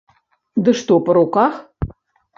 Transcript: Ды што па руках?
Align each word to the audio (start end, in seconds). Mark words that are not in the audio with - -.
Ды 0.63 0.73
што 0.79 0.97
па 1.09 1.17
руках? 1.19 1.53